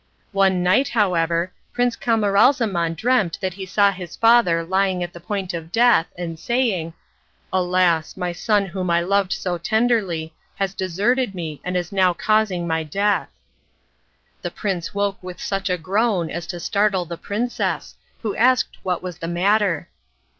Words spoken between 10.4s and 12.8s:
has deserted me and is now causing